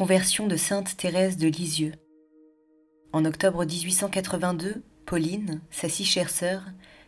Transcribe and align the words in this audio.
Conversion 0.00 0.46
de 0.46 0.56
Sainte 0.56 0.96
Thérèse 0.96 1.36
de 1.36 1.46
Lisieux. 1.46 1.92
En 3.12 3.26
octobre 3.26 3.66
1882, 3.66 4.82
Pauline, 5.04 5.60
sa 5.70 5.90
si 5.90 6.06
chère 6.06 6.30
sœur, 6.30 6.62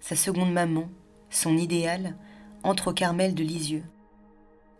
sa 0.00 0.16
seconde 0.16 0.54
maman, 0.54 0.88
son 1.28 1.58
idéal, 1.58 2.16
entre 2.62 2.88
au 2.88 2.94
Carmel 2.94 3.34
de 3.34 3.42
Lisieux. 3.42 3.84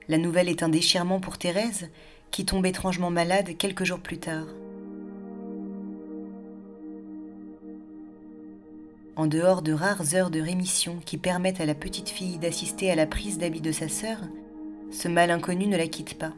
La 0.09 0.17
nouvelle 0.17 0.49
est 0.49 0.63
un 0.63 0.71
déchirement 0.71 1.21
pour 1.21 1.37
Thérèse, 1.37 1.91
qui 2.31 2.47
tombe 2.47 2.65
étrangement 2.65 3.11
malade 3.11 3.59
quelques 3.59 3.85
jours 3.85 4.01
plus 4.01 4.17
tard. 4.17 4.47
En 9.17 9.27
dehors 9.27 9.61
de 9.61 9.75
rares 9.75 10.15
heures 10.15 10.31
de 10.31 10.41
rémission 10.41 10.97
qui 11.05 11.19
permettent 11.19 11.61
à 11.61 11.67
la 11.67 11.75
petite 11.75 12.09
fille 12.09 12.39
d'assister 12.39 12.91
à 12.91 12.95
la 12.95 13.07
prise 13.07 13.37
d'habit 13.37 13.61
de 13.61 13.71
sa 13.71 13.91
sœur, 13.91 14.21
ce 14.91 15.09
mal 15.09 15.31
inconnu 15.31 15.67
ne 15.67 15.77
la 15.77 15.89
quitte 15.89 16.17
pas, 16.17 16.33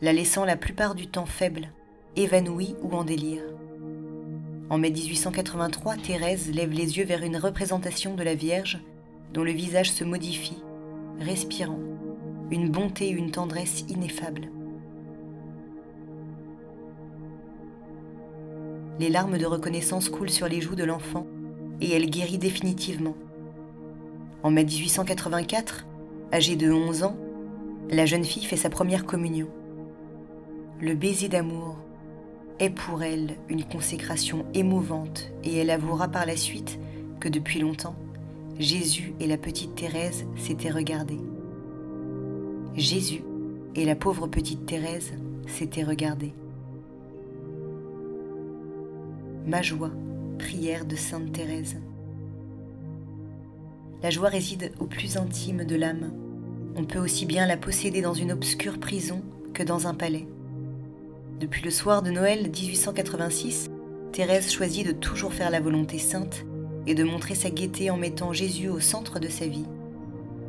la 0.00 0.12
laissant 0.12 0.44
la 0.44 0.56
plupart 0.56 0.94
du 0.94 1.08
temps 1.08 1.26
faible, 1.26 1.68
évanouie 2.16 2.74
ou 2.82 2.94
en 2.94 3.04
délire. 3.04 3.42
En 4.70 4.78
mai 4.78 4.90
1883, 4.90 5.96
Thérèse 5.96 6.50
lève 6.52 6.70
les 6.70 6.98
yeux 6.98 7.04
vers 7.04 7.22
une 7.22 7.36
représentation 7.36 8.14
de 8.14 8.22
la 8.22 8.34
Vierge 8.34 8.78
dont 9.32 9.42
le 9.42 9.50
visage 9.50 9.90
se 9.90 10.04
modifie, 10.04 10.62
respirant, 11.20 11.80
une 12.50 12.70
bonté 12.70 13.08
et 13.08 13.12
une 13.12 13.30
tendresse 13.30 13.84
ineffables. 13.88 14.50
Les 19.00 19.08
larmes 19.08 19.38
de 19.38 19.46
reconnaissance 19.46 20.08
coulent 20.08 20.30
sur 20.30 20.48
les 20.48 20.60
joues 20.60 20.74
de 20.74 20.84
l'enfant 20.84 21.26
et 21.80 21.92
elle 21.92 22.10
guérit 22.10 22.38
définitivement. 22.38 23.16
En 24.42 24.50
mai 24.50 24.64
1884, 24.64 25.86
âgée 26.32 26.56
de 26.56 26.70
11 26.70 27.02
ans, 27.04 27.16
la 27.90 28.06
jeune 28.06 28.24
fille 28.24 28.44
fait 28.44 28.56
sa 28.56 28.70
première 28.70 29.04
communion. 29.04 29.48
Le 30.80 30.94
baiser 30.94 31.28
d'amour 31.28 31.76
est 32.60 32.70
pour 32.70 33.02
elle 33.02 33.34
une 33.48 33.64
consécration 33.64 34.46
émouvante 34.54 35.28
et 35.42 35.56
elle 35.56 35.70
avouera 35.70 36.06
par 36.06 36.24
la 36.24 36.36
suite 36.36 36.78
que 37.18 37.28
depuis 37.28 37.58
longtemps, 37.58 37.96
Jésus 38.60 39.12
et 39.18 39.26
la 39.26 39.38
petite 39.38 39.74
Thérèse 39.74 40.24
s'étaient 40.36 40.70
regardés. 40.70 41.18
Jésus 42.76 43.24
et 43.74 43.84
la 43.84 43.96
pauvre 43.96 44.28
petite 44.28 44.66
Thérèse 44.66 45.14
s'étaient 45.48 45.82
regardés. 45.82 46.32
Ma 49.46 49.62
joie, 49.62 49.90
prière 50.38 50.84
de 50.84 50.94
Sainte 50.94 51.32
Thérèse. 51.32 51.76
La 54.00 54.10
joie 54.10 54.28
réside 54.28 54.70
au 54.78 54.84
plus 54.84 55.16
intime 55.16 55.64
de 55.64 55.74
l'âme. 55.74 56.12
On 56.76 56.84
peut 56.84 57.00
aussi 57.00 57.26
bien 57.26 57.48
la 57.48 57.56
posséder 57.56 58.00
dans 58.00 58.14
une 58.14 58.30
obscure 58.30 58.78
prison 58.78 59.22
que 59.54 59.64
dans 59.64 59.88
un 59.88 59.94
palais. 59.94 60.28
Depuis 61.38 61.62
le 61.62 61.70
soir 61.70 62.02
de 62.02 62.10
Noël 62.10 62.50
1886, 62.50 63.70
Thérèse 64.12 64.52
choisit 64.52 64.86
de 64.86 64.92
toujours 64.92 65.32
faire 65.32 65.50
la 65.50 65.60
volonté 65.60 65.98
sainte 65.98 66.44
et 66.86 66.94
de 66.94 67.04
montrer 67.04 67.34
sa 67.34 67.50
gaieté 67.50 67.90
en 67.90 67.96
mettant 67.96 68.32
Jésus 68.32 68.68
au 68.68 68.80
centre 68.80 69.18
de 69.18 69.28
sa 69.28 69.46
vie. 69.46 69.66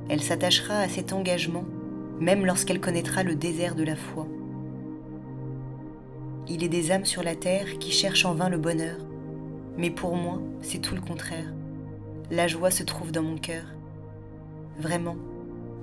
Elle 0.10 0.22
s'attachera 0.22 0.80
à 0.80 0.90
cet 0.90 1.14
engagement 1.14 1.66
même 2.20 2.46
lorsqu'elle 2.46 2.82
connaîtra 2.82 3.24
le 3.24 3.36
désert 3.36 3.76
de 3.76 3.84
la 3.84 3.96
foi 3.96 4.28
il 6.50 6.64
est 6.64 6.70
des 6.70 6.92
âmes 6.92 7.06
sur 7.06 7.22
la 7.22 7.36
terre 7.36 7.78
qui 7.78 7.92
cherchent 7.92 8.26
en 8.26 8.34
vain 8.34 8.50
le 8.50 8.58
bonheur. 8.58 8.98
Mais 9.78 9.92
pour 9.92 10.16
moi, 10.16 10.42
c'est 10.62 10.80
tout 10.80 10.96
le 10.96 11.02
contraire. 11.02 11.54
La 12.32 12.48
joie 12.48 12.72
se 12.72 12.84
trouve 12.84 13.12
dans 13.12 13.22
mon 13.22 13.38
cœur. 13.38 13.64
Vraiment, 14.80 15.16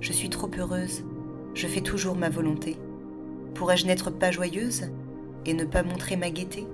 je 0.01 0.11
suis 0.11 0.29
trop 0.29 0.49
heureuse, 0.57 1.03
je 1.53 1.67
fais 1.67 1.81
toujours 1.81 2.15
ma 2.15 2.29
volonté. 2.29 2.77
Pourrais-je 3.53 3.85
n'être 3.85 4.09
pas 4.09 4.31
joyeuse 4.31 4.83
et 5.45 5.53
ne 5.53 5.65
pas 5.65 5.83
montrer 5.83 6.15
ma 6.15 6.29
gaieté? 6.29 6.67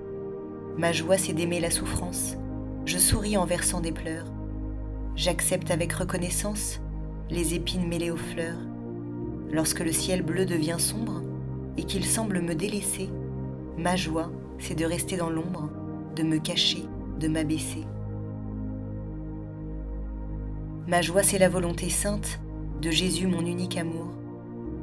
Ma 0.77 0.91
joie, 0.91 1.17
c'est 1.17 1.33
d'aimer 1.33 1.59
la 1.59 1.71
souffrance. 1.71 2.35
Je 2.85 2.97
souris 2.97 3.37
en 3.37 3.45
versant 3.45 3.79
des 3.79 3.91
pleurs. 3.91 4.25
J'accepte 5.15 5.71
avec 5.71 5.93
reconnaissance 5.93 6.81
les 7.29 7.53
épines 7.53 7.87
mêlées 7.87 8.11
aux 8.11 8.17
fleurs. 8.17 8.59
Lorsque 9.51 9.81
le 9.81 9.91
ciel 9.91 10.23
bleu 10.23 10.45
devient 10.45 10.79
sombre 10.79 11.21
et 11.77 11.83
qu'il 11.83 12.05
semble 12.05 12.41
me 12.41 12.55
délaisser, 12.55 13.09
Ma 13.77 13.95
joie, 13.95 14.31
c'est 14.59 14.75
de 14.75 14.85
rester 14.85 15.17
dans 15.17 15.31
l'ombre, 15.31 15.69
de 16.15 16.21
me 16.21 16.37
cacher, 16.37 16.83
de 17.19 17.27
m'abaisser. 17.27 17.85
Ma 20.87 21.01
joie, 21.01 21.23
c'est 21.23 21.39
la 21.39 21.49
volonté 21.49 21.89
sainte 21.89 22.39
de 22.81 22.91
Jésus, 22.91 23.25
mon 23.25 23.45
unique 23.45 23.77
amour. 23.77 24.11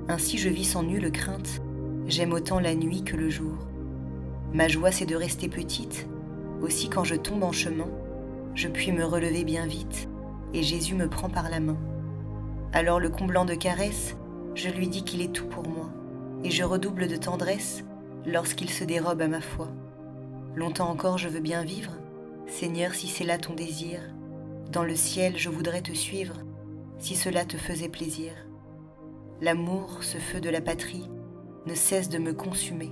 Ainsi 0.09 0.39
je 0.39 0.49
vis 0.49 0.65
sans 0.65 0.83
nulle 0.83 1.12
crainte, 1.12 1.62
j'aime 2.10 2.32
autant 2.32 2.59
la 2.59 2.75
nuit 2.75 3.04
que 3.04 3.16
le 3.16 3.31
jour. 3.31 3.56
Ma 4.53 4.66
joie, 4.66 4.91
c'est 4.91 5.06
de 5.06 5.15
rester 5.15 5.48
petite, 5.48 6.09
aussi 6.60 6.88
quand 6.88 7.04
je 7.04 7.15
tombe 7.15 7.44
en 7.44 7.53
chemin, 7.53 7.88
je 8.54 8.69
puis 8.69 8.91
me 8.91 9.04
relever 9.04 9.44
bien 9.44 9.66
vite, 9.66 10.09
et 10.53 10.62
Jésus 10.62 10.97
me 10.97 11.09
prend 11.09 11.31
par 11.31 11.48
la 11.48 11.60
main. 11.60 11.78
Alors 12.72 12.98
le 12.98 13.10
comblant 13.10 13.44
de 13.44 13.54
caresses, 13.54 14.16
je 14.54 14.69
lui 14.69 14.88
dis 14.88 15.04
qu'il 15.04 15.22
est 15.22 15.32
tout 15.32 15.47
pour 15.47 15.69
moi, 15.69 15.91
et 16.43 16.50
je 16.50 16.65
redouble 16.65 17.06
de 17.06 17.16
tendresse 17.16 17.84
lorsqu'il 18.27 18.71
se 18.71 18.82
dérobe 18.82 19.22
à 19.22 19.28
ma 19.28 19.41
foi. 19.41 19.69
Longtemps 20.56 20.91
encore 20.91 21.16
je 21.16 21.28
veux 21.28 21.41
bien 21.41 21.62
vivre, 21.62 21.92
Seigneur, 22.48 22.92
si 22.92 23.06
c'est 23.06 23.25
là 23.25 23.38
ton 23.38 23.54
désir. 23.54 24.00
Dans 24.72 24.82
le 24.82 24.97
ciel 24.97 25.34
je 25.37 25.48
voudrais 25.48 25.82
te 25.82 25.92
suivre, 25.92 26.34
si 26.98 27.15
cela 27.15 27.44
te 27.44 27.56
faisait 27.56 27.88
plaisir. 27.88 28.32
L'amour, 29.41 30.03
ce 30.03 30.19
feu 30.19 30.41
de 30.41 30.50
la 30.50 30.60
patrie, 30.60 31.09
ne 31.71 31.75
cesse 31.77 32.09
de 32.09 32.19
me 32.19 32.33
consumer. 32.33 32.91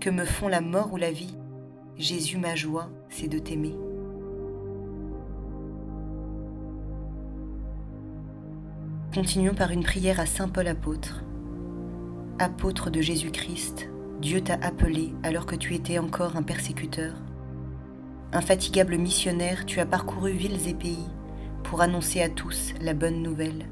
Que 0.00 0.08
me 0.08 0.24
font 0.24 0.48
la 0.48 0.62
mort 0.62 0.94
ou 0.94 0.96
la 0.96 1.12
vie 1.12 1.36
Jésus, 1.98 2.38
ma 2.38 2.54
joie, 2.54 2.88
c'est 3.10 3.28
de 3.28 3.38
t'aimer. 3.38 3.76
Continuons 9.14 9.54
par 9.54 9.72
une 9.72 9.82
prière 9.82 10.20
à 10.20 10.26
Saint 10.26 10.48
Paul 10.48 10.68
apôtre. 10.68 11.22
Apôtre 12.38 12.88
de 12.88 13.02
Jésus-Christ, 13.02 13.90
Dieu 14.22 14.40
t'a 14.40 14.54
appelé 14.54 15.12
alors 15.22 15.44
que 15.44 15.54
tu 15.54 15.74
étais 15.74 15.98
encore 15.98 16.36
un 16.36 16.42
persécuteur. 16.42 17.12
Infatigable 18.32 18.96
missionnaire, 18.96 19.66
tu 19.66 19.80
as 19.80 19.86
parcouru 19.86 20.32
villes 20.32 20.66
et 20.66 20.74
pays 20.74 21.10
pour 21.62 21.82
annoncer 21.82 22.22
à 22.22 22.30
tous 22.30 22.72
la 22.80 22.94
bonne 22.94 23.22
nouvelle. 23.22 23.66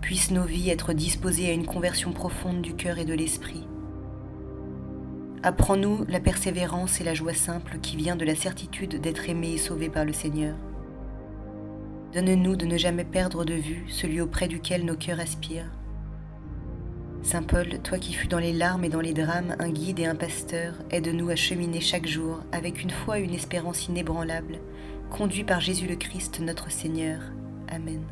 Puissent 0.00 0.30
nos 0.30 0.44
vies 0.44 0.70
être 0.70 0.92
disposées 0.92 1.50
à 1.50 1.52
une 1.52 1.66
conversion 1.66 2.12
profonde 2.12 2.62
du 2.62 2.74
cœur 2.74 2.98
et 2.98 3.04
de 3.04 3.14
l'esprit. 3.14 3.66
Apprends-nous 5.42 6.04
la 6.08 6.20
persévérance 6.20 7.00
et 7.00 7.04
la 7.04 7.14
joie 7.14 7.34
simple 7.34 7.78
qui 7.80 7.96
vient 7.96 8.16
de 8.16 8.24
la 8.24 8.34
certitude 8.34 9.00
d'être 9.00 9.28
aimé 9.28 9.52
et 9.52 9.58
sauvé 9.58 9.88
par 9.88 10.04
le 10.04 10.12
Seigneur. 10.12 10.56
Donne-nous 12.12 12.56
de 12.56 12.66
ne 12.66 12.76
jamais 12.76 13.04
perdre 13.04 13.44
de 13.44 13.54
vue 13.54 13.84
celui 13.88 14.20
auprès 14.20 14.48
duquel 14.48 14.84
nos 14.84 14.96
cœurs 14.96 15.20
aspirent 15.20 15.70
Saint 17.22 17.42
Paul, 17.42 17.80
toi 17.82 17.98
qui 17.98 18.14
fus 18.14 18.28
dans 18.28 18.38
les 18.38 18.52
larmes 18.52 18.84
et 18.84 18.88
dans 18.88 19.00
les 19.00 19.12
drames 19.12 19.56
un 19.58 19.70
guide 19.70 19.98
et 19.98 20.06
un 20.06 20.14
pasteur, 20.14 20.74
aide-nous 20.90 21.28
à 21.28 21.36
cheminer 21.36 21.80
chaque 21.80 22.06
jour 22.06 22.40
avec 22.52 22.82
une 22.82 22.90
foi 22.90 23.18
et 23.18 23.24
une 23.24 23.34
espérance 23.34 23.88
inébranlables, 23.88 24.60
conduits 25.10 25.44
par 25.44 25.60
Jésus 25.60 25.86
le 25.86 25.96
Christ 25.96 26.40
notre 26.40 26.70
Seigneur. 26.70 27.20
Amen. 27.68 28.02